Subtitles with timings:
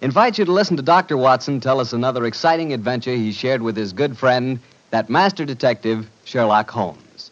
[0.00, 1.16] invites you to listen to Dr.
[1.16, 6.08] Watson tell us another exciting adventure he shared with his good friend, that master detective,
[6.24, 7.30] Sherlock Holmes.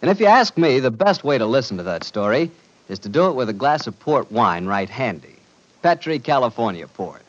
[0.00, 2.50] And if you ask me, the best way to listen to that story
[2.88, 5.36] is to do it with a glass of port wine right handy.
[5.82, 7.22] Petri California port.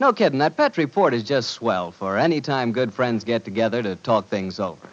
[0.00, 3.82] No kidding, that Petri port is just swell for any time good friends get together
[3.82, 4.88] to talk things over.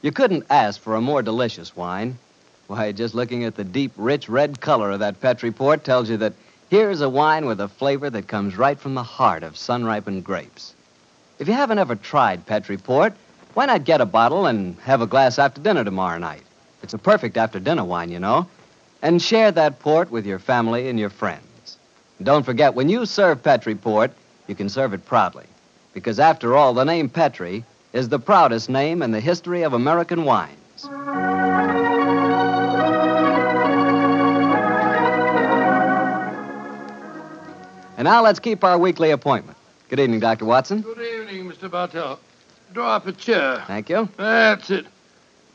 [0.00, 2.18] You couldn't ask for a more delicious wine.
[2.66, 6.16] Why, just looking at the deep, rich red color of that Petri port tells you
[6.18, 6.32] that
[6.70, 10.24] here's a wine with a flavor that comes right from the heart of sun ripened
[10.24, 10.74] grapes.
[11.38, 13.14] If you haven't ever tried Petri port,
[13.54, 16.42] why not get a bottle and have a glass after dinner tomorrow night?
[16.82, 18.46] It's a perfect after dinner wine, you know.
[19.02, 21.76] And share that port with your family and your friends.
[22.18, 24.12] And don't forget, when you serve Petri port,
[24.46, 25.46] you can serve it proudly.
[25.92, 30.24] Because after all, the name Petri is the proudest name in the history of American
[30.24, 30.88] wines.
[37.98, 39.58] And now let's keep our weekly appointment.
[39.88, 40.44] Good evening, Dr.
[40.44, 40.82] Watson.
[40.82, 41.68] Good evening, Mr.
[41.68, 42.20] Bartell.
[42.72, 43.64] Draw up a chair.
[43.66, 44.08] Thank you.
[44.16, 44.86] That's it.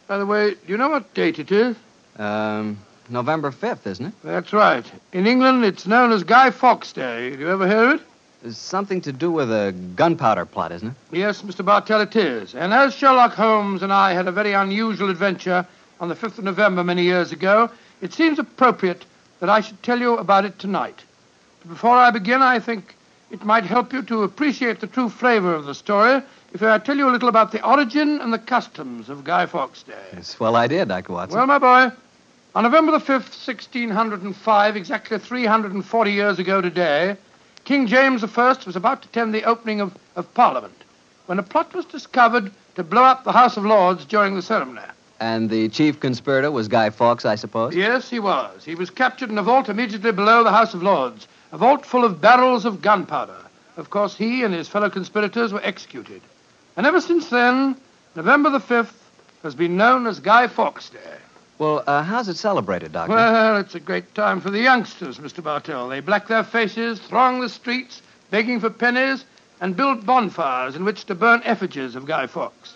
[0.08, 1.78] By the way, do you know what date it is?
[2.18, 4.14] Um, November 5th, isn't it?
[4.26, 4.86] That's right.
[5.14, 7.32] In England, it's known as Guy Fawkes Day.
[7.32, 8.08] Have you ever heard of it?
[8.44, 10.96] It's something to do with a gunpowder plot, isn't it?
[11.18, 11.64] Yes, Mr.
[11.64, 12.56] Bartell, it is.
[12.56, 15.66] And as Sherlock Holmes and I had a very unusual adventure
[16.02, 17.70] on the 5th of November many years ago,
[18.02, 19.06] it seems appropriate
[19.40, 21.06] that I should tell you about it tonight.
[21.68, 22.96] Before I begin, I think
[23.32, 26.22] it might help you to appreciate the true flavor of the story
[26.54, 29.84] if I tell you a little about the origin and the customs of Guy Fawkes
[29.84, 30.22] Day.
[30.22, 31.14] Swell idea, Dr.
[31.14, 31.38] Watson.
[31.38, 31.96] Well, my boy,
[32.54, 37.16] on November the 5th, 1605, exactly 340 years ago today,
[37.64, 40.84] King James I was about to attend the opening of, of Parliament
[41.28, 44.86] when a plot was discovered to blow up the House of Lords during the ceremony.
[45.22, 47.74] and the chief conspirator was Guy Fawkes, I suppose?
[47.74, 48.66] Yes, he was.
[48.66, 52.04] He was captured in a vault immediately below the House of Lords, a vault full
[52.04, 53.38] of barrels of gunpowder.
[53.78, 56.22] Of course, he and his fellow conspirators were executed.
[56.76, 57.78] And ever since then,
[58.16, 58.96] November the 5th
[59.44, 61.18] has been known as Guy Fawkes Day.
[61.60, 63.14] Well, uh, how's it celebrated, Doctor?
[63.14, 65.44] Well, it's a great time for the youngsters, Mr.
[65.44, 65.90] Bartell.
[65.90, 69.24] They black their faces, throng the streets, begging for pennies,
[69.62, 72.76] and build bonfires in which to burn effigies of Guy Fawkes.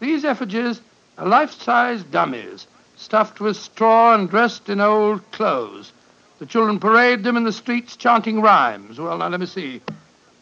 [0.00, 0.80] These effigies
[1.18, 5.92] are life-size dummies, stuffed with straw and dressed in old clothes.
[6.38, 9.00] The children parade them in the streets chanting rhymes.
[9.00, 9.80] Well, now let me see.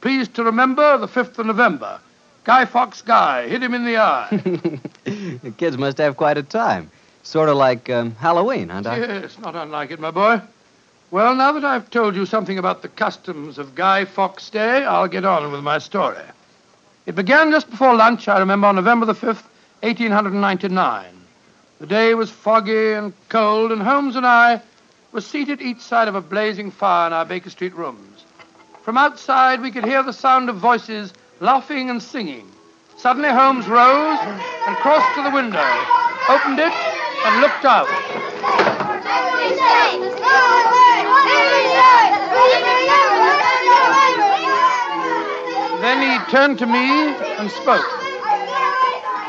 [0.02, 1.98] Pleased to remember the 5th of November.
[2.44, 4.28] Guy Fawkes Guy, hit him in the eye.
[5.04, 6.90] the kids must have quite a time.
[7.22, 9.20] Sort of like um, Halloween, huh, Doctor?
[9.20, 10.40] Yes, not unlike it, my boy.
[11.10, 15.08] Well, now that I've told you something about the customs of Guy Fawkes Day, I'll
[15.08, 16.22] get on with my story.
[17.06, 19.44] It began just before lunch, I remember, on November the 5th,
[19.80, 21.06] 1899.
[21.80, 24.60] The day was foggy and cold, and Holmes and I
[25.16, 28.26] were seated each side of a blazing fire in our Baker Street rooms.
[28.82, 31.10] From outside, we could hear the sound of voices
[31.40, 32.46] laughing and singing.
[32.98, 35.66] Suddenly, Holmes rose and crossed to the window,
[36.28, 36.70] opened it,
[37.24, 37.88] and looked out.
[45.80, 48.05] Then he turned to me and spoke.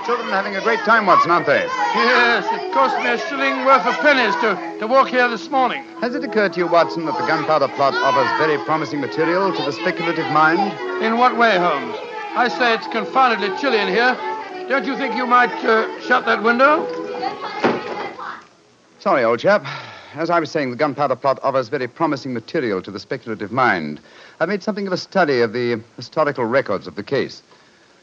[0.08, 1.66] Children are having a great time, Watson, aren't they?
[1.66, 5.84] Yes, it cost me a shilling worth of pennies to, to walk here this morning.
[6.00, 9.64] Has it occurred to you, Watson, that the gunpowder plot offers very promising material to
[9.64, 10.72] the speculative mind?
[11.04, 11.98] In what way, Holmes?
[12.38, 14.16] I say it's confoundedly chilly in here.
[14.70, 16.88] Don't you think you might uh, shut that window?
[19.00, 19.66] Sorry, old chap.
[20.14, 24.00] As I was saying, the gunpowder plot offers very promising material to the speculative mind.
[24.40, 27.42] I've made something of a study of the historical records of the case.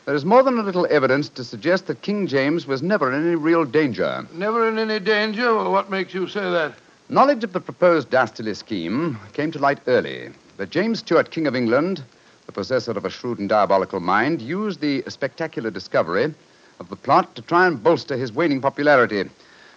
[0.06, 3.24] There is more than a little evidence to suggest that King James was never in
[3.26, 4.26] any real danger.
[4.34, 5.54] Never in any danger?
[5.54, 6.74] Well, what makes you say that?
[7.08, 10.28] Knowledge of the proposed dastardly scheme came to light early.
[10.58, 12.02] But James Stuart, King of England,
[12.44, 16.34] the possessor of a shrewd and diabolical mind, used the spectacular discovery
[16.80, 19.24] of the plot to try and bolster his waning popularity,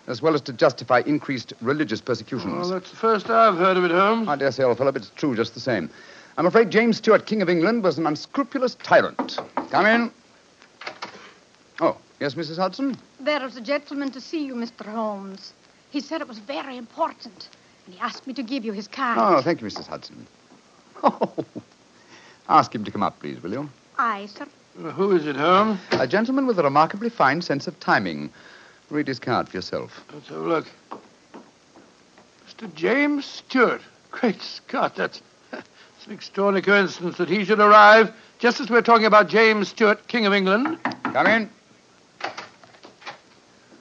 [0.08, 2.52] as well as to justify increased religious persecutions.
[2.54, 4.28] Well, that's the first I've heard of it, Holmes.
[4.28, 5.90] I dare say, old fellow, but it's true just the same.
[6.38, 9.40] I'm afraid James Stuart, King of England, was an unscrupulous tyrant.
[9.72, 10.12] Come in.
[12.20, 12.58] Yes, Mrs.
[12.58, 12.98] Hudson?
[13.20, 14.86] There is a gentleman to see you, Mr.
[14.86, 15.54] Holmes.
[15.92, 17.50] He said it was very important,
[17.86, 19.18] and he asked me to give you his card.
[19.22, 19.88] Oh, thank you, Mrs.
[19.88, 20.26] Hudson.
[21.04, 21.32] Oh,
[22.50, 23.70] Ask him to come up, please, will you?
[24.00, 24.48] Aye, sir.
[24.80, 25.80] Uh, who is it, Holmes?
[25.92, 28.32] A gentleman with a remarkably fine sense of timing.
[28.90, 30.04] Read his card for yourself.
[30.14, 30.66] Let's have a look.
[32.48, 32.74] Mr.
[32.74, 33.82] James Stewart.
[34.12, 35.22] Great Scott, that's,
[35.52, 35.68] that's
[36.08, 40.26] an extraordinary coincidence that he should arrive just as we're talking about James Stuart, King
[40.26, 40.80] of England.
[41.04, 41.50] Come in.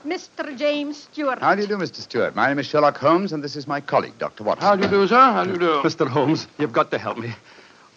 [0.07, 0.57] Mr.
[0.57, 1.41] James Stewart.
[1.41, 1.97] How do you do, Mr.
[1.97, 2.37] Stewart?
[2.37, 4.45] My name is Sherlock Holmes, and this is my colleague, Dr.
[4.45, 4.65] Watson.
[4.65, 5.17] How do you do, sir?
[5.17, 5.83] How do you do?
[5.83, 6.07] Mr.
[6.07, 7.35] Holmes, you've got to help me.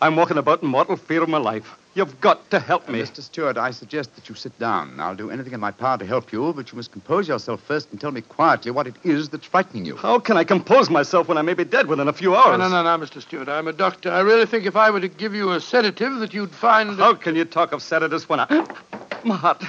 [0.01, 1.77] I'm walking about in mortal fear of my life.
[1.93, 2.99] You've got to help me.
[3.01, 3.21] Mr.
[3.21, 4.99] Stewart, I suggest that you sit down.
[4.99, 7.91] I'll do anything in my power to help you, but you must compose yourself first
[7.91, 9.95] and tell me quietly what it is that's frightening you.
[9.97, 12.57] How can I compose myself when I may be dead within a few No, hours?
[12.59, 13.21] no, no, no, Mr.
[13.21, 13.49] Stewart.
[13.49, 14.09] I'm a doctor.
[14.09, 16.97] I really think if I were to give you a sedative that you'd find...
[16.97, 18.65] How can you talk of sedatives when I.
[19.25, 19.63] My heart.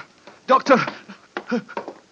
[0.46, 0.76] Doctor!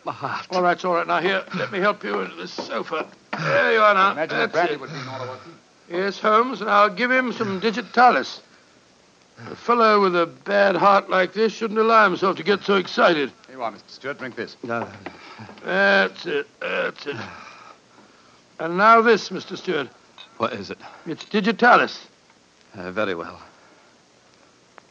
[0.08, 0.46] My heart.
[0.52, 1.06] All right, it's all right.
[1.06, 3.06] Now, here, let me help you into this sofa.
[3.38, 4.12] There you are now.
[4.12, 4.81] Imagine That's that brandy it.
[4.81, 5.38] would be in order,
[5.90, 8.40] Yes, Holmes, and I'll give him some digitalis.
[9.50, 13.31] A fellow with a bad heart like this shouldn't allow himself to get so excited.
[13.49, 13.82] Here you are, Mr.
[13.90, 14.16] Stewart.
[14.19, 14.56] Drink this.
[14.66, 14.87] Uh,
[15.62, 16.46] That's it.
[16.58, 17.16] That's it.
[18.61, 19.58] And now this, Mr.
[19.58, 19.88] Stewart.
[20.38, 20.78] what is it?
[21.04, 22.06] It's digitalis.
[22.75, 23.43] Uh, very well.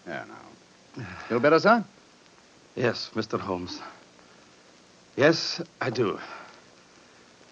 [0.05, 1.03] There now.
[1.27, 1.83] Feel better, sir?
[2.75, 3.39] Yes, Mr.
[3.39, 3.81] Holmes.
[5.17, 6.19] Yes, I do.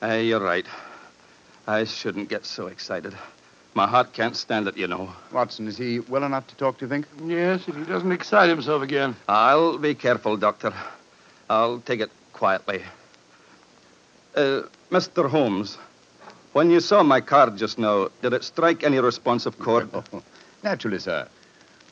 [0.01, 0.67] Uh, you're right.
[1.67, 3.15] I shouldn't get so excited.
[3.73, 5.11] My heart can't stand it, you know.
[5.31, 7.07] Watson, is he well enough to talk, do you think?
[7.25, 9.15] Yes, if he doesn't excite himself again.
[9.27, 10.73] I'll be careful, Doctor.
[11.49, 12.83] I'll take it quietly.
[14.35, 14.61] Uh,
[14.91, 15.27] Mr.
[15.27, 15.77] Holmes,
[16.53, 19.89] when you saw my card just now, did it strike any responsive chord?
[20.13, 20.21] Oh,
[20.63, 21.27] naturally, sir.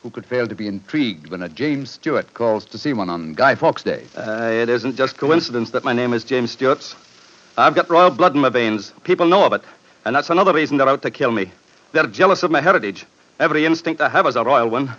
[0.04, 3.32] Who could fail to be intrigued when a James Stewart calls to see one on
[3.32, 4.04] Guy Fawkes Day?
[4.14, 6.94] Uh, it isn't just coincidence that my name is James Stewart.
[7.56, 8.92] I've got royal blood in my veins.
[9.04, 9.62] People know of it.
[10.04, 11.50] And that's another reason they're out to kill me.
[11.92, 13.06] They're jealous of my heritage.
[13.40, 14.92] Every instinct I have is a royal one.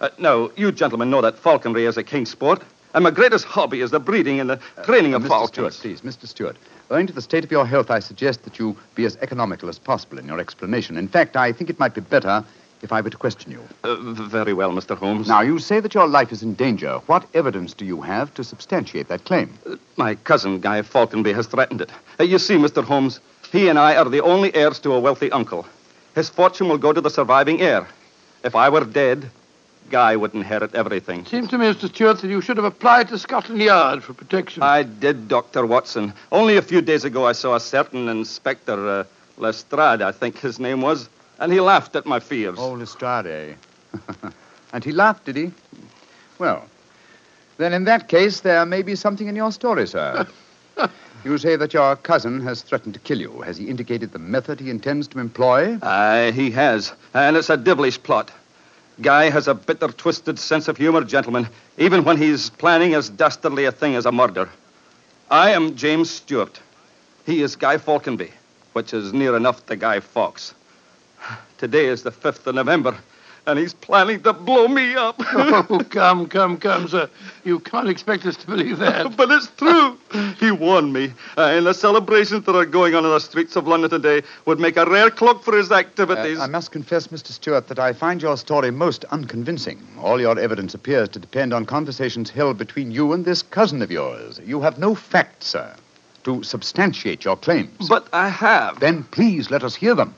[0.00, 2.62] Uh, now, you gentlemen know that falconry is a king's sport.
[2.94, 5.28] And my greatest hobby is the breeding and the training of Uh, Mr.
[5.28, 5.74] falcons.
[5.74, 6.26] Stewart, please, Mr.
[6.26, 6.56] Stewart.
[6.90, 9.78] Owing to the state of your health, I suggest that you be as economical as
[9.78, 10.96] possible in your explanation.
[10.96, 12.42] In fact, I think it might be better
[12.82, 13.60] if I were to question you.
[13.84, 14.96] Uh, very well, Mr.
[14.96, 15.28] Holmes.
[15.28, 17.00] Now, you say that your life is in danger.
[17.06, 19.52] What evidence do you have to substantiate that claim?
[19.96, 21.90] My cousin, Guy Falconby, has threatened it.
[22.20, 22.84] Uh, you see, Mr.
[22.84, 23.20] Holmes,
[23.52, 25.66] he and I are the only heirs to a wealthy uncle.
[26.14, 27.86] His fortune will go to the surviving heir.
[28.44, 29.30] If I were dead,
[29.90, 31.20] Guy would inherit everything.
[31.20, 31.88] It Seems to me, Mr.
[31.88, 34.62] Stewart, that you should have applied to Scotland Yard for protection.
[34.62, 35.64] I did, Dr.
[35.64, 36.12] Watson.
[36.32, 39.04] Only a few days ago, I saw a certain Inspector uh,
[39.38, 42.56] Lestrade, I think his name was, and he laughed at my fears.
[42.58, 43.56] Oh, Lestrade.
[44.72, 45.52] and he laughed, did he?
[46.38, 46.64] Well,
[47.58, 50.26] then in that case, there may be something in your story, sir.
[51.24, 53.40] you say that your cousin has threatened to kill you.
[53.42, 55.78] Has he indicated the method he intends to employ?
[55.82, 56.92] Aye, he has.
[57.14, 58.30] And it's a devilish plot.
[59.00, 63.66] Guy has a bitter, twisted sense of humor, gentlemen, even when he's planning as dastardly
[63.66, 64.48] a thing as a murder.
[65.30, 66.60] I am James Stewart.
[67.26, 68.30] He is Guy Falconby,
[68.72, 70.54] which is near enough to Guy Fawkes.
[71.58, 72.94] Today is the 5th of November,
[73.46, 75.16] and he's planning to blow me up.
[75.20, 77.08] oh, come, come, come, sir.
[77.44, 79.16] You can't expect us to believe that.
[79.16, 79.96] but it's true.
[80.38, 81.12] He warned me.
[81.38, 84.60] Uh, and the celebrations that are going on in the streets of London today would
[84.60, 86.38] make a rare cloak for his activities.
[86.38, 87.28] Uh, I must confess, Mr.
[87.28, 89.80] Stewart, that I find your story most unconvincing.
[90.00, 93.90] All your evidence appears to depend on conversations held between you and this cousin of
[93.90, 94.40] yours.
[94.44, 95.74] You have no facts, sir,
[96.24, 97.88] to substantiate your claims.
[97.88, 98.80] but I have.
[98.80, 100.14] Then please let us hear them.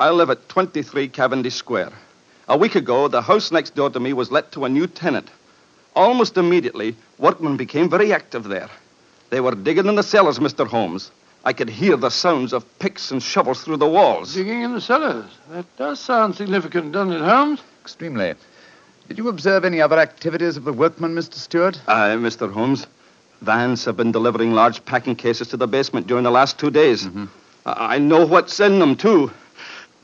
[0.00, 1.90] I live at 23 Cavendish Square.
[2.46, 5.28] A week ago, the house next door to me was let to a new tenant.
[5.96, 8.70] Almost immediately, workmen became very active there.
[9.30, 10.68] They were digging in the cellars, Mr.
[10.68, 11.10] Holmes.
[11.44, 14.34] I could hear the sounds of picks and shovels through the walls.
[14.34, 15.26] Digging in the cellars.
[15.50, 17.60] That does sound significant, doesn't it, Holmes?
[17.82, 18.34] Extremely.
[19.08, 21.34] Did you observe any other activities of the workmen, Mr.
[21.34, 21.80] Stewart?
[21.88, 22.52] Aye, Mr.
[22.52, 22.86] Holmes.
[23.42, 27.04] Vans have been delivering large packing cases to the basement during the last two days.
[27.04, 27.24] Mm-hmm.
[27.66, 29.32] I I know what's in them, too.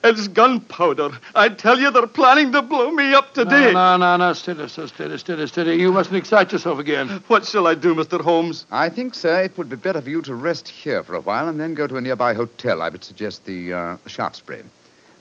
[0.04, 1.12] It's gunpowder.
[1.34, 3.72] I tell you, they're planning to blow me up today.
[3.72, 4.32] No, no, no, no.
[4.34, 4.86] Steady, sir.
[4.86, 5.76] Steady, steady, steady.
[5.76, 7.08] You mustn't excite yourself again.
[7.28, 8.20] What shall I do, Mr.
[8.20, 8.66] Holmes?
[8.70, 11.48] I think, sir, it would be better for you to rest here for a while
[11.48, 12.82] and then go to a nearby hotel.
[12.82, 14.62] I would suggest the uh, Shaftesbury.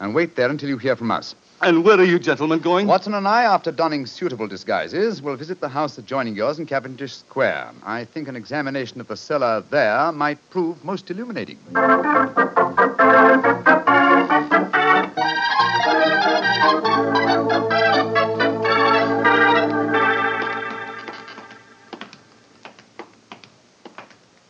[0.01, 1.33] And wait there until you hear from us.
[1.63, 2.87] And where are you gentlemen going?
[2.87, 7.13] Watson and I, after donning suitable disguises, will visit the house adjoining yours in Cavendish
[7.15, 7.71] Square.
[7.85, 11.57] I think an examination of the cellar there might prove most illuminating.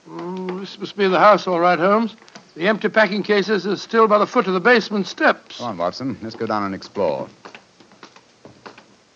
[0.09, 2.15] Mm, this must be the house, all right, Holmes.
[2.55, 5.57] The empty packing cases are still by the foot of the basement steps.
[5.57, 6.17] Come on, Watson.
[6.21, 7.27] Let's go down and explore.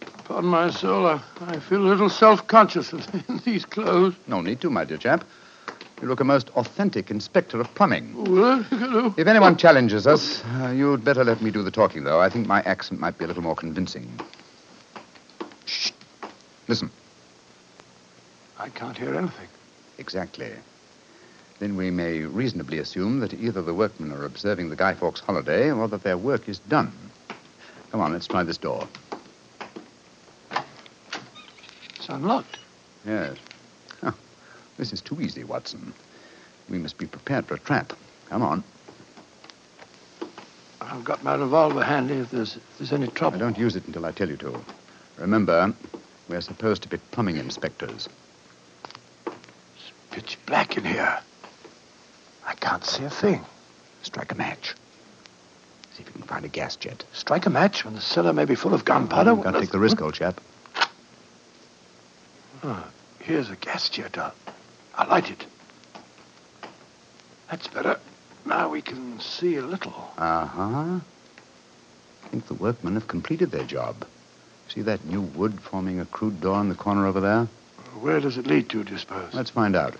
[0.01, 2.91] Upon my soul, I, I feel a little self-conscious
[3.29, 4.15] in these clothes.
[4.27, 5.23] No need to, my dear chap.
[6.01, 8.13] You look a most authentic inspector of plumbing.
[8.35, 9.13] Well, hello.
[9.17, 12.19] If anyone challenges us, uh, you'd better let me do the talking, though.
[12.19, 14.07] I think my accent might be a little more convincing.
[15.65, 15.91] Shh.
[16.67, 16.91] Listen.
[18.59, 19.47] I can't hear anything.
[19.97, 20.51] Exactly.
[21.59, 25.71] Then we may reasonably assume that either the workmen are observing the Guy Fawkes holiday
[25.71, 26.91] or that their work is done.
[27.91, 28.87] Come on, let's try this door.
[31.95, 32.59] It's unlocked.
[33.05, 33.37] Yes.
[34.01, 34.11] Huh.
[34.77, 35.93] This is too easy, Watson.
[36.69, 37.93] We must be prepared for a trap.
[38.29, 38.63] Come on.
[40.81, 43.39] I've got my revolver handy if there's, if there's any I trouble.
[43.39, 44.59] don't use it until I tell you to.
[45.17, 45.73] Remember,
[46.29, 48.07] we're supposed to be plumbing inspectors.
[49.25, 51.19] It's pitch black in here.
[52.47, 53.41] I can't see a thing.
[54.01, 54.73] Strike a match.
[55.93, 57.03] See if you can find a gas jet.
[57.11, 59.33] Strike a match when the cellar may be full of gunpowder.
[59.33, 60.39] You've got to take the risk, old chap.
[63.19, 64.17] Here's a gas jet.
[64.17, 64.33] I'll,
[64.95, 65.45] I'll light it.
[67.51, 67.99] That's better.
[68.45, 69.93] Now we can see a little.
[70.17, 70.99] Uh-huh.
[72.23, 74.05] I think the workmen have completed their job.
[74.69, 77.47] See that new wood forming a crude door in the corner over there?
[77.99, 79.33] Where does it lead to, do you suppose?
[79.33, 79.95] Let's find out.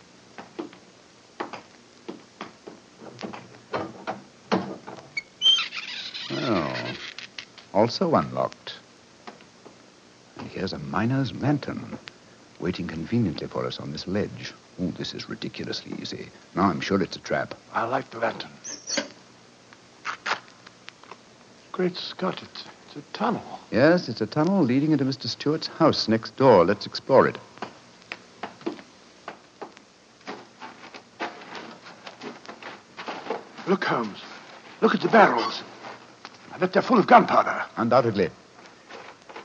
[7.78, 8.74] Also unlocked.
[10.40, 12.00] And here's a miner's lantern,
[12.60, 14.52] waiting conveniently for us on this ledge.
[14.82, 16.30] Oh, this is ridiculously easy.
[16.56, 17.54] Now I'm sure it's a trap.
[17.74, 18.50] I like the lantern.
[21.72, 23.60] Great Scott, it's, it's a tunnel.
[23.72, 25.28] Yes, it's a tunnel leading into Mr.
[25.28, 26.66] Stewart's house next door.
[26.66, 27.38] Let's explore it.
[33.68, 34.20] Look, Holmes.
[34.82, 35.62] Look at the barrels.
[36.60, 37.64] Bet they're full of gunpowder.
[37.78, 38.30] Undoubtedly.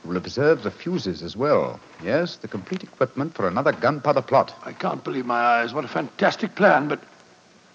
[0.04, 1.78] We'll observe the fuses as well.
[2.02, 4.54] Yes, the complete equipment for another gunpowder plot.
[4.64, 5.73] I can't believe my eyes.
[5.73, 7.00] What a fantastic plan, but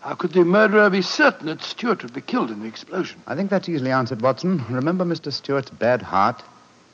[0.02, 3.22] how could the murderer be certain that Stewart would be killed in the explosion?
[3.28, 4.64] I think that's easily answered, Watson.
[4.70, 5.32] Remember Mr.
[5.32, 6.44] Stewart's bad heart?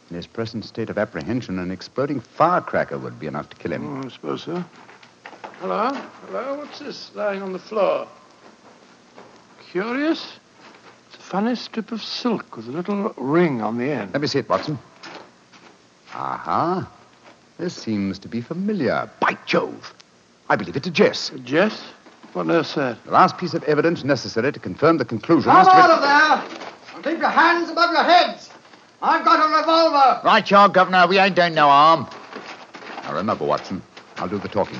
[0.09, 3.97] In his present state of apprehension, an exploding firecracker would be enough to kill him.
[4.03, 4.63] Oh, I suppose so.
[5.59, 5.91] Hello?
[6.27, 6.57] Hello?
[6.57, 8.07] What's this lying on the floor?
[9.71, 10.37] Curious.
[11.33, 14.13] It's a funny strip of silk with a little ring on the end.
[14.13, 14.77] Let me see it, Watson.
[16.13, 16.87] Aha.
[17.57, 19.09] This seems to be familiar.
[19.19, 19.95] By Jove!
[20.47, 21.31] I believe it's a Jess.
[21.43, 21.85] Jess?
[22.33, 22.99] What nurse said?
[23.05, 26.01] The last piece of evidence necessary to confirm the conclusion Come is to out of
[26.03, 26.93] there!
[26.93, 28.51] And keep your hands above your heads!
[29.01, 30.21] I've got a revolver!
[30.23, 31.07] Right, you are, Governor.
[31.07, 32.07] We ain't doing no harm.
[33.05, 33.81] Now remember, Watson,
[34.17, 34.77] I'll do the talking.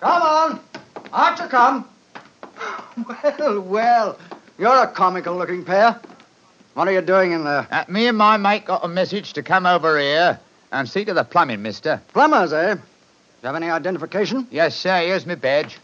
[0.00, 0.60] Come on!
[1.16, 1.88] Out you come!
[3.08, 4.18] Well, well,
[4.58, 5.98] you're a comical looking pair.
[6.74, 7.66] What are you doing in there?
[7.70, 10.38] Uh, me and my mate got a message to come over here
[10.72, 12.02] and see to the plumbing, mister.
[12.12, 12.72] Plumbers, eh?
[12.72, 14.46] You have any identification?
[14.50, 15.78] Yes, sir, here's my badge.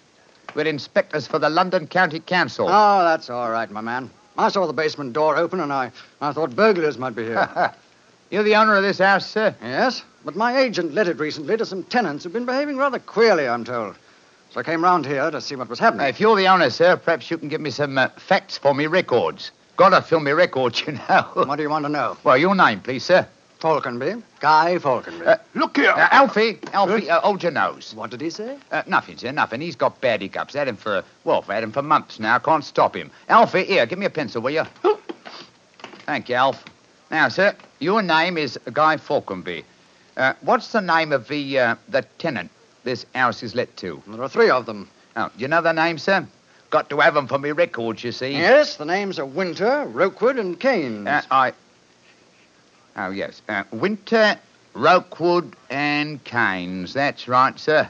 [0.54, 2.66] We're inspectors for the London County Council.
[2.68, 4.10] Oh, that's all right, my man.
[4.36, 7.72] I saw the basement door open and I, I thought burglars might be here.
[8.30, 9.54] You're the owner of this house, sir?
[9.62, 13.48] yes, but my agent let it recently to some tenants who've been behaving rather queerly,
[13.48, 13.96] I'm told.
[14.52, 16.06] So I came round here to see what was happening.
[16.08, 18.86] If you're the owner, sir, perhaps you can give me some uh, facts for me
[18.86, 19.50] records.
[19.78, 21.22] Gotta fill me records, you know.
[21.32, 22.18] What do you want to know?
[22.22, 23.26] well, your name, please, sir.
[23.60, 24.22] Falconby.
[24.40, 25.24] Guy Falconby.
[25.24, 25.92] Uh, Look here.
[25.92, 27.94] Uh, Alfie, Alfie, uh, hold your nose.
[27.94, 28.58] what did he say?
[28.70, 29.62] Uh, nothing, sir, nothing.
[29.62, 30.52] He's got bad hiccups.
[30.52, 32.38] Had him for, well, I've had him for months now.
[32.38, 33.10] Can't stop him.
[33.30, 34.64] Alfie, here, give me a pencil, will you?
[36.04, 36.62] Thank you, Alf.
[37.10, 39.64] Now, sir, your name is Guy Falconby.
[40.14, 42.50] Uh, what's the name of the, uh, the tenant
[42.84, 44.02] this house is let to?
[44.06, 44.88] There are three of them.
[45.16, 46.26] Oh, do you know their names, sir?
[46.70, 48.32] Got to have 'em for me records, you see.
[48.32, 51.06] Yes, the names are Winter, Rookwood, and Keynes.
[51.06, 51.52] Uh, I.
[52.96, 53.42] Oh, yes.
[53.48, 54.36] Uh, Winter,
[54.74, 56.94] Rookwood, and Keynes.
[56.94, 57.88] That's right, sir.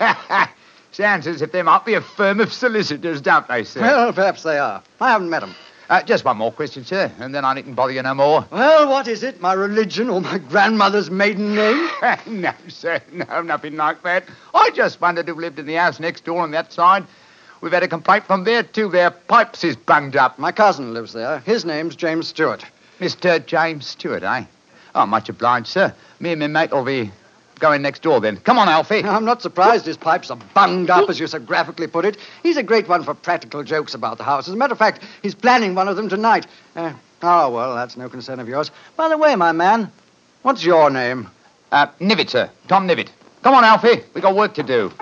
[0.92, 3.80] Sounds as if they might be a firm of solicitors, don't they, sir?
[3.80, 4.82] well, perhaps they are.
[5.00, 5.54] I haven't met them.
[5.90, 8.46] Uh, just one more question, sir, and then I needn't bother you no more.
[8.52, 9.40] Well, what is it?
[9.40, 11.90] My religion or my grandmother's maiden name?
[12.28, 14.22] no, sir, no, nothing like that.
[14.54, 17.04] I just wondered who lived in the house next door on that side.
[17.60, 18.88] We've had a complaint from there, too.
[18.88, 20.38] Their pipes is bunged up.
[20.38, 21.40] My cousin lives there.
[21.40, 22.64] His name's James Stewart.
[23.00, 23.44] Mr.
[23.44, 24.44] James Stewart, eh?
[24.94, 25.92] Oh, much obliged, sir.
[26.20, 27.10] Me and my mate will be
[27.60, 28.38] going next door then.
[28.38, 29.04] Come on, Alfie.
[29.04, 32.16] I'm not surprised his pipes are bunged up, as you so graphically put it.
[32.42, 34.48] He's a great one for practical jokes about the house.
[34.48, 36.46] As a matter of fact, he's planning one of them tonight.
[36.74, 38.70] Uh, oh, well, that's no concern of yours.
[38.96, 39.92] By the way, my man,
[40.42, 41.28] what's your name?
[41.70, 42.50] Uh, Nivet, sir.
[42.66, 43.10] Tom Nivet.
[43.42, 44.02] Come on, Alfie.
[44.14, 44.92] We got work to do.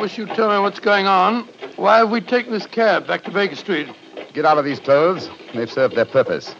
[0.00, 1.46] Wish you'd tell me what's going on.
[1.76, 3.86] Why have we taken this cab back to Baker Street?
[4.32, 5.28] Get out of these clothes.
[5.54, 6.54] They've served their purpose.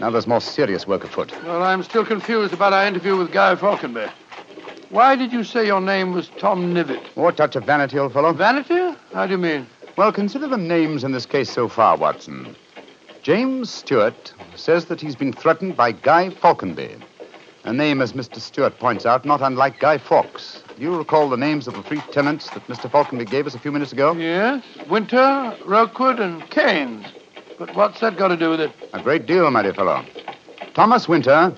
[0.00, 1.32] Now there's more serious work afoot.
[1.42, 4.06] Well, I'm still confused about our interview with Guy Falconby.
[4.90, 7.16] Why did you say your name was Tom Nivet?
[7.16, 8.32] More touch of vanity, old fellow?
[8.32, 8.96] Vanity?
[9.12, 9.66] How do you mean?
[9.96, 12.54] Well, consider the names in this case so far, Watson.
[13.22, 16.96] James Stewart says that he's been threatened by Guy Falconby.
[17.64, 18.40] A name, as Mr.
[18.40, 20.62] Stewart points out, not unlike Guy Fawkes.
[20.78, 22.90] You recall the names of the three tenants that Mr.
[22.90, 24.12] Falconby gave us a few minutes ago?
[24.12, 27.06] Yes, Winter, Rookwood, and Keynes.
[27.58, 28.72] But what's that got to do with it?
[28.94, 30.02] A great deal, my dear fellow.
[30.72, 31.54] Thomas Winter,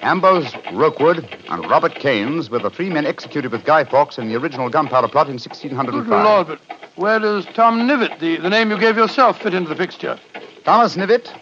[0.00, 4.34] Ambrose Rookwood, and Robert Keynes were the three men executed with Guy Fawkes in the
[4.34, 5.86] original gunpowder plot in 1605.
[5.86, 6.24] Good 1605.
[6.24, 9.76] Lord, but where does Tom Nivet, the, the name you gave yourself, fit into the
[9.76, 10.18] picture?
[10.64, 11.32] Thomas Nivet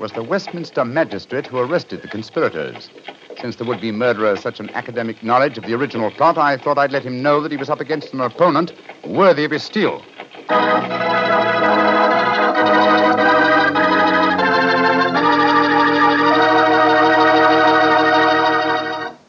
[0.00, 2.90] was the Westminster magistrate who arrested the conspirators.
[3.42, 6.78] Since the would-be murderer has such an academic knowledge of the original plot, I thought
[6.78, 8.72] I'd let him know that he was up against an opponent
[9.04, 10.00] worthy of his steel.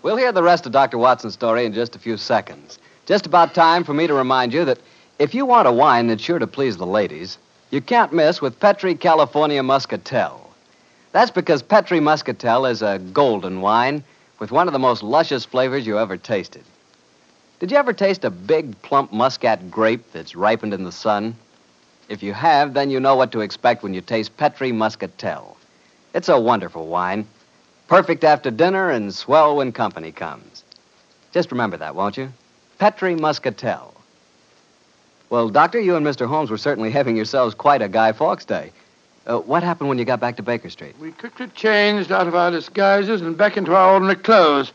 [0.03, 0.99] We'll hear the rest of Dr.
[0.99, 2.77] Watson's story in just a few seconds.
[3.07, 4.77] Just about time for me to remind you that
[5.17, 7.39] if you want a wine that's sure to please the ladies,
[7.71, 10.42] you can't miss with Petri California Muscatel.
[11.13, 14.03] That's because Petri Muscatel is a golden wine
[14.39, 16.63] with one of the most luscious flavors you ever tasted.
[17.59, 21.35] Did you ever taste a big, plump muscat grape that's ripened in the sun?
[22.09, 25.55] If you have, then you know what to expect when you taste Petri Muscatel.
[26.15, 27.27] It's a wonderful wine.
[27.87, 30.63] Perfect after dinner and swell when company comes.
[31.31, 32.33] Just remember that, won't you?
[32.79, 33.93] Petri Muscatel.
[35.29, 36.27] Well, Doctor, you and Mr.
[36.27, 38.71] Holmes were certainly having yourselves quite a Guy Fawkes day.
[39.25, 40.95] Uh, what happened when you got back to Baker Street?
[40.99, 44.73] We quickly changed out of our disguises and back into our ordinary clothes.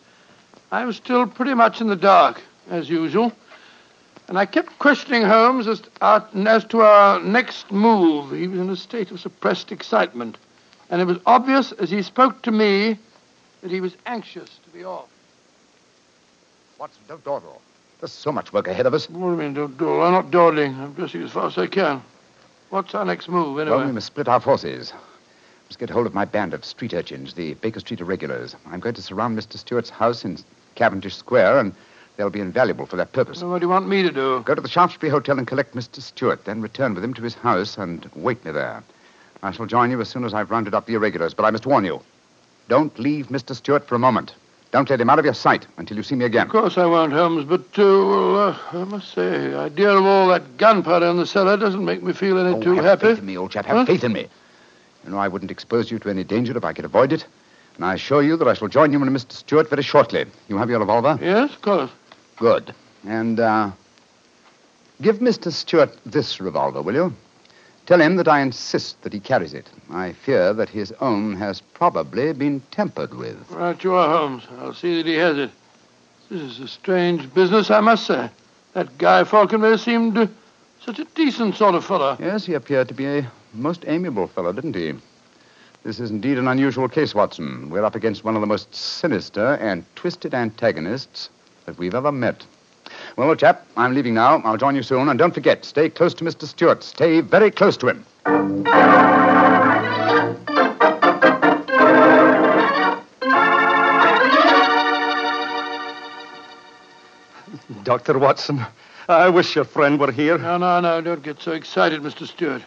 [0.70, 3.32] I was still pretty much in the dark, as usual.
[4.26, 8.32] And I kept questioning Holmes as, our, as to our next move.
[8.32, 10.36] He was in a state of suppressed excitement.
[10.90, 12.98] And it was obvious as he spoke to me
[13.62, 15.08] that he was anxious to be off.
[16.78, 17.60] Watson, don't dawdle.
[18.00, 19.10] There's so much work ahead of us.
[19.10, 20.02] What do you mean, don't dawdle?
[20.02, 20.74] I'm not dawdling.
[20.74, 22.02] I'm dressing as fast as I can.
[22.70, 23.76] What's our next move, anyway?
[23.78, 24.92] Well, we must split our forces.
[25.68, 28.56] Must get hold of my band of street urchins, the Baker Street irregulars.
[28.66, 29.56] I'm going to surround Mr.
[29.56, 30.38] Stewart's house in
[30.74, 31.74] Cavendish Square, and
[32.16, 33.40] they'll be invaluable for that purpose.
[33.40, 34.42] Well, what do you want me to do?
[34.44, 36.02] Go to the Shaftesbury Hotel and collect Mr.
[36.02, 38.82] Stewart, then return with him to his house and wait me there.
[39.42, 41.64] I shall join you as soon as I've rounded up the irregulars, but I must
[41.64, 42.02] warn you.
[42.68, 43.54] Don't leave Mr.
[43.54, 44.34] Stewart for a moment.
[44.70, 46.46] Don't let him out of your sight until you see me again.
[46.46, 50.04] Of course I won't, Holmes, but, uh, well, uh, I must say, the idea of
[50.04, 53.06] all that gunpowder in the cellar doesn't make me feel any Oh, too have happy.
[53.08, 53.64] faith in me, old chap.
[53.64, 53.84] Have Huh?
[53.86, 54.26] faith in me.
[55.04, 57.24] You know, I wouldn't expose you to any danger if I could avoid it.
[57.76, 59.32] And I assure you that I shall join you and Mr.
[59.32, 60.26] Stewart very shortly.
[60.48, 61.18] You have your revolver?
[61.22, 61.90] Yes, of course.
[62.36, 62.74] Good.
[63.06, 63.70] And, uh,
[65.00, 65.50] give Mr.
[65.50, 67.12] Stewart this revolver, will you?
[67.88, 69.66] Tell him that I insist that he carries it.
[69.90, 73.50] I fear that his own has probably been tempered with.
[73.50, 74.42] Right you are, Holmes.
[74.58, 75.50] I'll see that he has it.
[76.30, 78.28] This is a strange business, I must say.
[78.74, 80.28] That guy Falconby seemed
[80.84, 82.18] such a decent sort of fellow.
[82.20, 84.92] Yes, he appeared to be a most amiable fellow, didn't he?
[85.82, 87.70] This is indeed an unusual case, Watson.
[87.70, 91.30] We're up against one of the most sinister and twisted antagonists
[91.64, 92.44] that we've ever met.
[93.18, 94.40] Well, old chap, I'm leaving now.
[94.44, 95.08] I'll join you soon.
[95.08, 96.44] And don't forget, stay close to Mr.
[96.46, 96.84] Stewart.
[96.84, 98.04] Stay very close to him.
[107.82, 108.18] Dr.
[108.18, 108.64] Watson,
[109.08, 110.38] I wish your friend were here.
[110.38, 112.26] No, no, no, don't get so excited, Mr.
[112.26, 112.62] Stewart.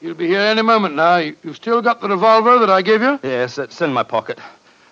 [0.00, 1.16] He'll be here any moment now.
[1.16, 3.18] You- You've still got the revolver that I gave you?
[3.22, 4.38] Yes, it's in my pocket.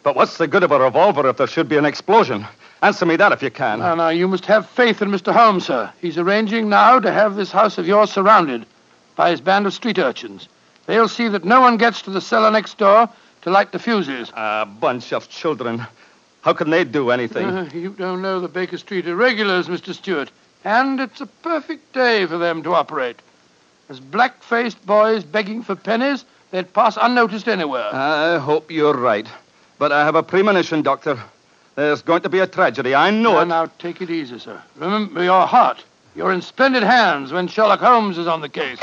[0.02, 2.46] But what's the good of a revolver if there should be an explosion?
[2.82, 3.78] Answer me that if you can.
[3.78, 5.32] Now, now, you must have faith in Mr.
[5.32, 5.92] Holmes, sir.
[6.00, 8.66] He's arranging now to have this house of yours surrounded
[9.14, 10.48] by his band of street urchins.
[10.86, 13.08] They'll see that no one gets to the cellar next door
[13.42, 14.32] to light the fuses.
[14.34, 15.86] A bunch of children.
[16.40, 17.46] How can they do anything?
[17.46, 19.94] Uh, you don't know the Baker Street irregulars, Mr.
[19.94, 20.32] Stewart.
[20.64, 23.20] And it's a perfect day for them to operate.
[23.88, 27.94] As black faced boys begging for pennies, they'd pass unnoticed anywhere.
[27.94, 29.28] I hope you're right.
[29.78, 31.22] But I have a premonition, Doctor.
[31.74, 32.94] There's going to be a tragedy.
[32.94, 33.46] I know now, it.
[33.46, 34.62] now, take it easy, sir.
[34.76, 35.82] Remember your heart.
[36.14, 38.78] You're in splendid hands when Sherlock Holmes is on the case.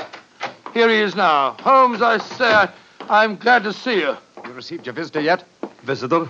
[0.74, 1.56] Here he is now.
[1.60, 2.70] Holmes, I say, I,
[3.08, 4.16] I'm glad to see you.
[4.44, 5.44] You received your visitor yet?
[5.84, 6.28] Visitor?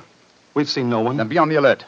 [0.54, 1.15] We've seen no one.
[1.15, 1.86] Then be on the alert.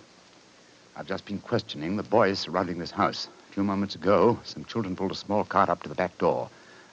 [0.96, 3.28] I've just been questioning the boys surrounding this house.
[3.50, 6.50] A few moments ago, some children pulled a small cart up to the back door.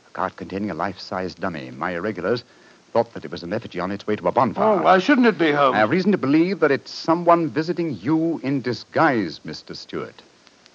[0.08, 1.70] A cart containing a life-size dummy.
[1.70, 2.42] My irregulars
[2.92, 4.79] thought that it was an effigy on its way to a bonfire.
[4.79, 5.74] Oh, why shouldn't it be, Holmes?
[5.74, 9.77] I have reason to believe that it's someone visiting you in disguise, Mr.
[9.77, 10.22] Stewart.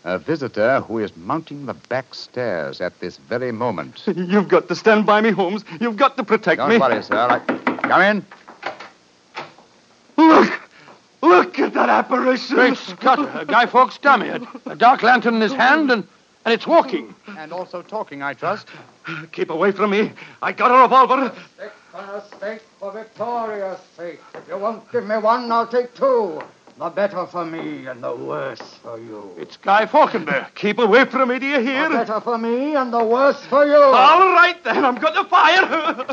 [0.06, 4.04] A visitor who is mounting the back stairs at this very moment.
[4.16, 5.64] You've got to stand by me, Holmes.
[5.80, 6.78] You've got to protect me.
[6.78, 7.16] Don't worry, sir.
[7.16, 7.40] I...
[7.40, 8.26] Come in.
[10.18, 10.60] Look!
[11.22, 12.56] Look at that apparition!
[12.56, 16.06] Great Scott, a Guy Fawkes dummy, a, a dark lantern in his hand, and,
[16.44, 17.16] and it's walking.
[17.38, 18.68] And also talking, I trust.
[19.32, 20.12] Keep away from me.
[20.42, 21.34] I got a revolver.
[22.40, 24.20] Sake for Victoria's sake.
[24.34, 26.42] If you won't give me one, I'll take two.
[26.80, 29.30] The better for me and the worse for you.
[29.38, 30.32] It's Guy Falconby.
[30.56, 31.84] Keep away from me, do you hear?
[31.84, 32.06] The hear?
[32.06, 33.76] better for me and the worse for you.
[33.76, 34.84] All right, then.
[34.84, 36.08] I'm going to fire.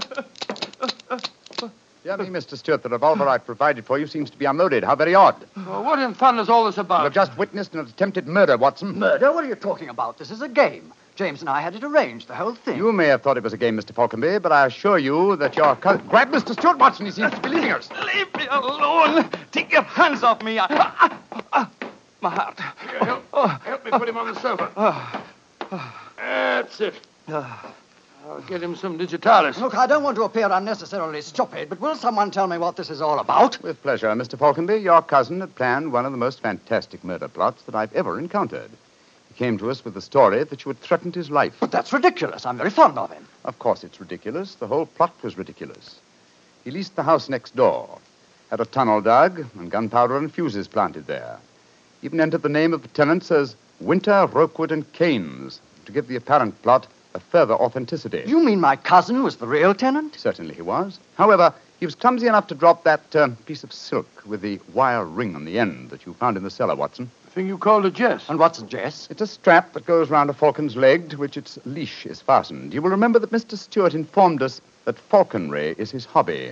[2.05, 2.59] Dear me, Mr.
[2.59, 4.85] Stewart, the revolver I've provided for you seems to be unloaded.
[4.85, 5.37] How very odd.
[5.57, 7.05] Well, what in thunder is all this about?
[7.05, 8.99] You've just witnessed an attempted murder, Watson.
[8.99, 9.33] Murder?
[9.33, 10.19] What are you talking about?
[10.19, 10.93] This is a game.
[11.21, 12.79] James and I had it arranged, the whole thing.
[12.79, 13.93] You may have thought it was a game, Mr.
[13.93, 16.07] Falconby, but I assure you that your cousin.
[16.09, 16.55] Grab Mr.
[16.55, 17.05] Stewart Watson.
[17.05, 17.91] He seems to be leaving us.
[18.15, 19.29] Leave me alone.
[19.53, 20.57] Take your hands off me.
[20.59, 21.19] Ah, ah,
[21.53, 21.71] ah,
[22.23, 22.59] my heart.
[22.89, 23.47] Here, help, Oh.
[23.49, 25.23] help me put him on the sofa.
[26.17, 26.95] That's it.
[27.29, 29.59] I'll get him some digitalis.
[29.59, 32.89] Look, I don't want to appear unnecessarily stupid, but will someone tell me what this
[32.89, 33.63] is all about?
[33.63, 34.39] With pleasure, Mr.
[34.39, 34.79] Falconby.
[34.79, 38.71] Your cousin had planned one of the most fantastic murder plots that I've ever encountered.
[39.41, 41.57] Came to us with the story that you had threatened his life.
[41.61, 42.45] But that's ridiculous.
[42.45, 43.27] I'm very fond of him.
[43.47, 44.57] Of course, it's ridiculous.
[44.57, 45.99] The whole plot was ridiculous.
[46.63, 47.89] He leased the house next door,
[48.51, 51.39] had a tunnel dug, and gunpowder and fuses planted there.
[52.03, 56.17] Even entered the name of the tenants as Winter, Rookwood, and Keynes to give the
[56.17, 58.23] apparent plot a further authenticity.
[58.27, 60.17] You mean my cousin was the real tenant?
[60.17, 61.01] Certainly he was.
[61.15, 65.07] However, he was clumsy enough to drop that uh, piece of silk with the wire
[65.07, 67.11] ring on the end that you found in the cellar, Watson.
[67.31, 68.29] The thing you called a jess.
[68.29, 69.07] And what's a Jess?
[69.09, 72.75] It's a strap that goes round a falcon's leg to which its leash is fastened.
[72.75, 73.57] You will remember that Mr.
[73.57, 76.51] Stewart informed us that falconry is his hobby,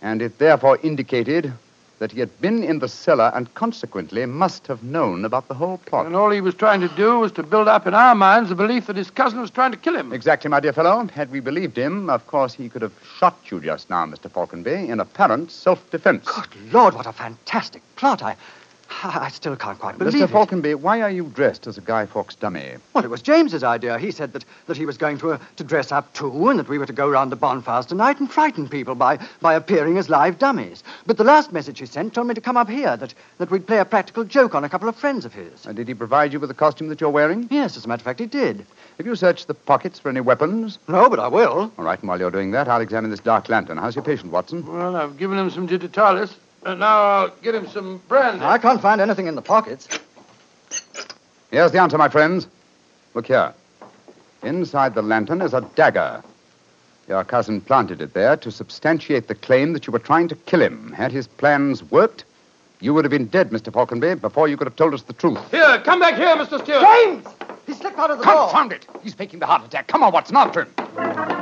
[0.00, 1.52] and it therefore indicated
[1.98, 5.78] that he had been in the cellar and consequently must have known about the whole
[5.78, 6.06] plot.
[6.06, 8.54] And all he was trying to do was to build up in our minds the
[8.54, 10.12] belief that his cousin was trying to kill him.
[10.12, 11.04] Exactly, my dear fellow.
[11.08, 14.30] Had we believed him, of course he could have shot you just now, Mr.
[14.30, 16.24] Falconby, in apparent self-defense.
[16.26, 18.22] Good Lord, what a fantastic plot.
[18.22, 18.36] I,
[19.04, 20.24] I still can't quite believe Mr.
[20.24, 20.28] it.
[20.28, 20.32] Mr.
[20.32, 22.74] Falconby, why are you dressed as a Guy Fawkes dummy?
[22.92, 23.98] Well, it was James's idea.
[23.98, 26.68] He said that, that he was going to, uh, to dress up too, and that
[26.68, 30.08] we were to go round the bonfires tonight and frighten people by, by appearing as
[30.08, 30.82] live dummies.
[31.06, 33.66] But the last message he sent told me to come up here, that, that we'd
[33.66, 35.66] play a practical joke on a couple of friends of his.
[35.66, 37.46] And did he provide you with the costume that you're wearing?
[37.50, 38.66] Yes, as a matter of fact, he did.
[38.98, 40.78] Have you searched the pockets for any weapons?
[40.88, 41.72] No, but I will.
[41.78, 43.78] All right, and while you're doing that, I'll examine this dark lantern.
[43.78, 44.66] How's your patient, Watson?
[44.66, 48.44] Well, I've given him some digitalis, and now I'll get him some brandy.
[48.44, 49.88] I can't find anything in the pockets.
[51.50, 52.46] Here's the answer, my friends.
[53.14, 53.52] Look here.
[54.42, 56.22] Inside the lantern is a dagger.
[57.08, 60.62] Your cousin planted it there to substantiate the claim that you were trying to kill
[60.62, 60.92] him.
[60.92, 62.24] Had his plans worked,
[62.80, 63.72] you would have been dead, Mr.
[63.72, 65.38] Falconby, before you could have told us the truth.
[65.50, 66.62] Here, come back here, Mr.
[66.62, 66.82] Stewart.
[66.82, 67.26] James!
[67.66, 68.48] He slipped out of the door.
[68.48, 68.86] Confound it!
[69.02, 69.88] He's faking the heart attack.
[69.88, 71.39] Come on, Watson, after him.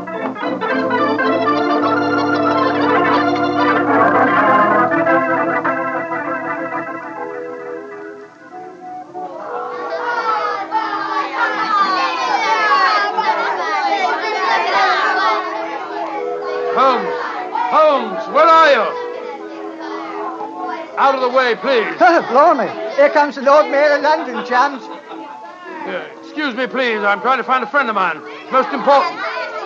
[21.30, 21.84] The way, please.
[22.32, 22.68] Blimey.
[22.96, 24.82] Here comes the Lord Mayor of London, chums.
[24.82, 26.98] Uh, excuse me, please.
[27.02, 28.20] I'm trying to find a friend of mine.
[28.50, 29.18] Most important.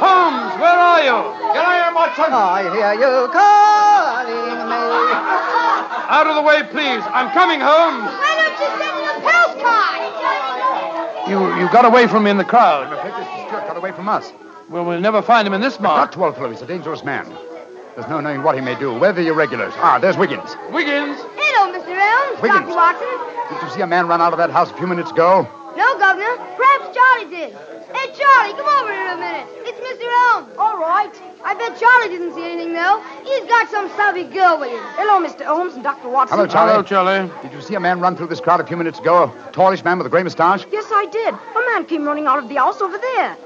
[0.03, 1.19] Holmes, where are you?
[1.55, 2.33] Get out here, Watson.
[2.35, 4.83] I hear you calling me.
[6.13, 7.03] Out of the way, please.
[7.15, 8.11] I'm coming, Holmes.
[8.11, 10.03] Why don't you send him a postcard?
[11.31, 12.89] You, you got away from me in the crowd.
[12.89, 13.47] I'm afraid Mr.
[13.47, 14.33] Stewart got away from us.
[14.69, 16.13] Well, we'll never find him in this Not mark.
[16.13, 16.51] too old.
[16.51, 17.33] He's a dangerous man.
[17.95, 18.93] There's no knowing what he may do.
[18.99, 19.75] Where are the irregulars?
[19.77, 20.57] Ah, there's Wiggins.
[20.71, 21.21] Wiggins.
[21.63, 21.95] Hello, Mr.
[21.95, 22.43] Elms.
[22.43, 22.67] Wiggins.
[22.67, 22.75] Dr.
[22.75, 23.55] Watson.
[23.55, 25.47] Did you see a man run out of that house a few minutes ago?
[25.77, 26.35] No, Governor.
[26.59, 27.55] Perhaps Charlie did.
[27.95, 29.47] Hey, Charlie, come over here a minute.
[29.63, 30.11] It's Mr.
[30.35, 30.51] Elms.
[30.59, 31.15] All right.
[31.45, 33.01] I bet Charlie didn't see anything, though.
[33.23, 34.83] He's got some savvy girl with him.
[34.99, 35.47] Hello, Mr.
[35.47, 36.09] Holmes and Dr.
[36.09, 36.37] Watson.
[36.37, 36.73] Hello, Charlie.
[36.73, 37.31] Hello, Charlie.
[37.43, 39.31] Did you see a man run through this crowd a few minutes ago?
[39.31, 40.67] A tallish man with a gray mustache?
[40.73, 41.33] Yes, I did.
[41.33, 43.37] A man came running out of the house over there.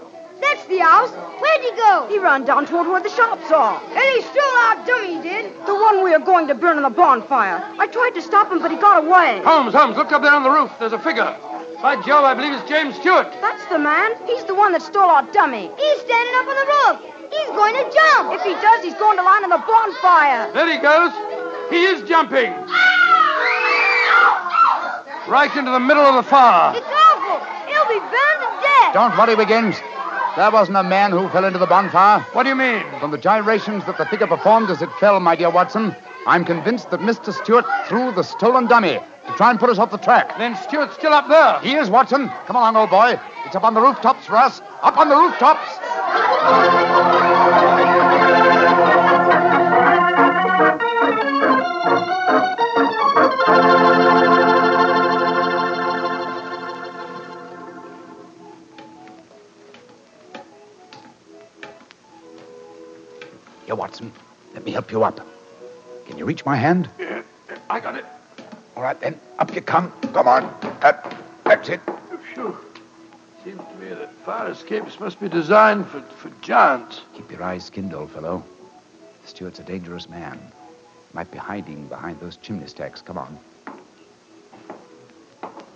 [0.40, 1.10] That's the house.
[1.40, 2.06] Where'd he go?
[2.08, 3.80] He ran down toward where the shops are.
[3.88, 5.52] And he stole our dummy, he did.
[5.66, 7.62] The one we are going to burn in the bonfire.
[7.78, 9.42] I tried to stop him, but he got away.
[9.44, 10.70] Holmes, Holmes, look up there on the roof.
[10.78, 11.36] There's a figure.
[11.82, 13.28] By Jove, I believe it's James Stewart.
[13.40, 14.12] That's the man.
[14.26, 15.70] He's the one that stole our dummy.
[15.76, 16.96] He's standing up on the roof.
[17.30, 18.32] He's going to jump.
[18.32, 20.52] If he does, he's going to land in the bonfire.
[20.52, 21.12] There he goes.
[21.68, 22.52] He is jumping.
[25.28, 26.72] Right into the middle of the fire.
[26.76, 27.42] It's awful.
[27.66, 28.94] He'll be burned to death.
[28.94, 29.76] Don't worry, Wiggins.
[30.36, 32.20] There wasn't a man who fell into the bonfire.
[32.34, 32.84] What do you mean?
[33.00, 35.96] From the gyrations that the figure performed as it fell, my dear Watson,
[36.26, 37.32] I'm convinced that Mr.
[37.32, 40.36] Stewart threw the stolen dummy to try and put us off the track.
[40.36, 41.58] Then Stewart's still up there.
[41.60, 42.28] He is, Watson.
[42.46, 43.18] Come along, old boy.
[43.46, 44.60] It's up on the rooftops for us.
[44.82, 46.85] Up on the rooftops.
[64.86, 65.26] Help you up.
[66.06, 66.88] Can you reach my hand?
[66.98, 67.22] Yeah,
[67.68, 68.04] I got it.
[68.76, 69.18] All right, then.
[69.38, 69.90] Up you come.
[70.12, 70.42] Come on.
[70.80, 71.80] That, that's it.
[72.32, 72.56] Phew.
[73.42, 77.00] Seems to me that fire escapes must be designed for, for giants.
[77.14, 78.44] Keep your eyes skinned, old fellow.
[79.24, 80.38] Stewart's a dangerous man.
[81.12, 83.02] Might be hiding behind those chimney stacks.
[83.02, 83.38] Come on.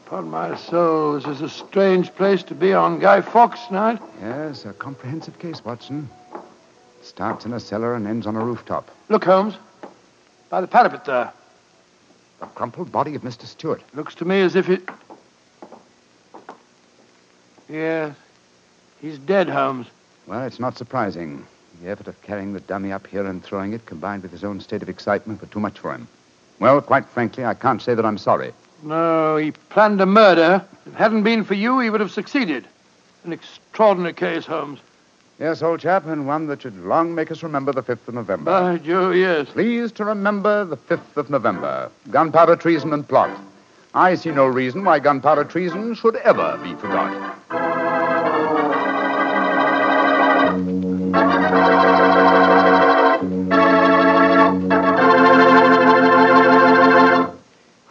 [0.06, 4.00] Upon my soul, this is a strange place to be on Guy Fawkes night.
[4.20, 6.08] Yes, a comprehensive case, Watson.
[7.02, 8.90] Starts in a cellar and ends on a rooftop.
[9.10, 9.56] Look, Holmes.
[10.50, 11.32] By the parapet there.
[12.38, 13.44] The crumpled body of Mr.
[13.44, 13.82] Stewart.
[13.92, 14.88] Looks to me as if it.
[17.68, 18.14] Yes.
[19.00, 19.88] He's dead, Holmes.
[20.28, 21.44] Well, it's not surprising.
[21.82, 24.60] The effort of carrying the dummy up here and throwing it, combined with his own
[24.60, 26.06] state of excitement, were too much for him.
[26.60, 28.52] Well, quite frankly, I can't say that I'm sorry.
[28.84, 30.64] No, he planned a murder.
[30.86, 32.64] If it hadn't been for you, he would have succeeded.
[33.24, 34.78] An extraordinary case, Holmes.
[35.40, 38.50] Yes, old chap, and one that should long make us remember the 5th of November.
[38.50, 39.48] By Joe, yes.
[39.48, 41.90] Please to remember the 5th of November.
[42.10, 43.30] Gunpowder treason and plot.
[43.94, 47.22] I see no reason why gunpowder treason should ever be forgotten.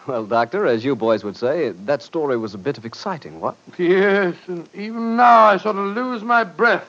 [0.06, 3.56] Well, Doctor, as you boys would say, that story was a bit of exciting, what?
[3.80, 6.88] Yes, and even now I sort of lose my breath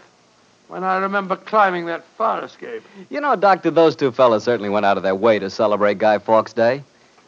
[0.71, 2.85] when I remember climbing that fire escape.
[3.09, 6.19] You know, Doctor, those two fellas certainly went out of their way to celebrate Guy
[6.19, 6.85] Fawkes Day.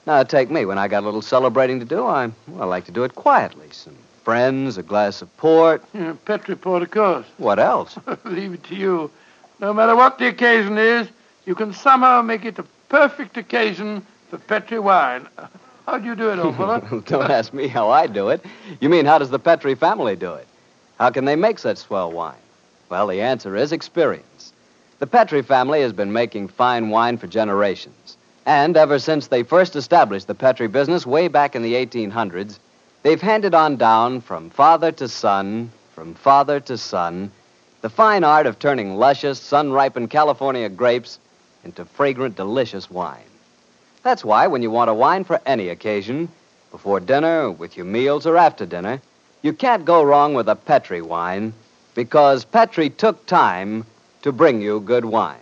[0.07, 0.65] Now, take me.
[0.65, 3.17] When I got a little celebrating to do, I, well, I like to do it
[3.17, 3.67] quietly.
[3.73, 5.83] Some friends, a glass of port.
[5.93, 7.27] Yeah, Petri Port, of course.
[7.39, 7.99] What else?
[8.25, 9.11] Leave it to you.
[9.59, 11.09] No matter what the occasion is,
[11.45, 15.27] you can somehow make it a perfect occasion for Petri wine.
[15.87, 17.03] How do you do it, old fellow?
[17.07, 18.45] Don't ask me how I do it.
[18.81, 20.47] You mean, how does the Petri family do it?
[20.97, 22.37] How can they make such swell wine?
[22.93, 24.53] Well, the answer is experience.
[24.99, 28.19] The Petri family has been making fine wine for generations.
[28.45, 32.59] And ever since they first established the Petri business way back in the 1800s,
[33.03, 37.31] they've handed on down from father to son, from father to son,
[37.81, 41.19] the fine art of turning luscious, sun ripened California grapes
[41.65, 43.33] into fragrant, delicious wine.
[44.03, 46.29] That's why, when you want a wine for any occasion,
[46.71, 49.01] before dinner, with your meals, or after dinner,
[49.41, 51.55] you can't go wrong with a Petri wine
[51.95, 53.85] because Petri took time
[54.23, 55.39] to bring you good wine.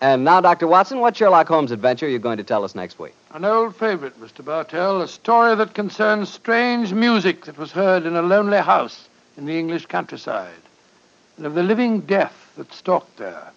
[0.00, 0.68] And now, Dr.
[0.68, 3.14] Watson, what Sherlock Holmes adventure are you going to tell us next week?
[3.32, 4.44] An old favorite, Mr.
[4.44, 9.44] Bartell, a story that concerns strange music that was heard in a lonely house in
[9.44, 10.50] the English countryside,
[11.36, 13.52] and of the living death that stalked there.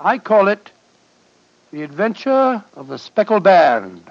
[0.00, 0.70] I call it
[1.72, 4.02] The Adventure of the Speckled Band.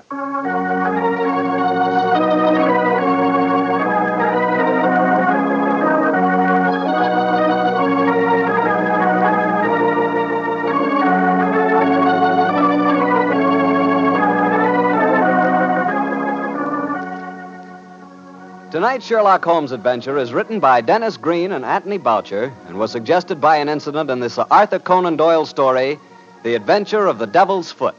[18.87, 23.41] Tonight's Sherlock Holmes adventure is written by Dennis Green and Anthony Boucher and was suggested
[23.41, 25.99] by an incident in this Arthur Conan Doyle story,
[26.43, 27.95] The Adventure of the Devil's Foot.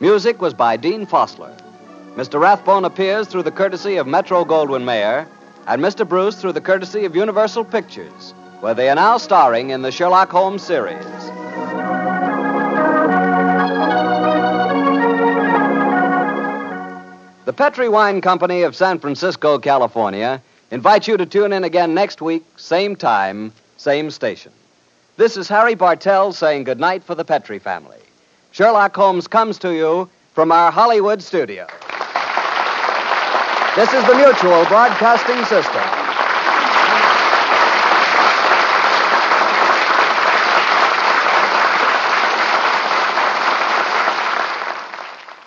[0.00, 1.58] Music was by Dean Fossler.
[2.14, 2.38] Mr.
[2.38, 5.26] Rathbone appears through the courtesy of Metro Goldwyn Mayer,
[5.66, 6.06] and Mr.
[6.06, 10.28] Bruce through the courtesy of Universal Pictures, where they are now starring in the Sherlock
[10.28, 11.37] Holmes series.
[17.48, 22.20] The Petri Wine Company of San Francisco, California, invites you to tune in again next
[22.20, 24.52] week, same time, same station.
[25.16, 27.96] This is Harry Bartell saying goodnight for the Petri family.
[28.50, 31.66] Sherlock Holmes comes to you from our Hollywood studio.
[33.76, 35.97] This is the Mutual Broadcasting System.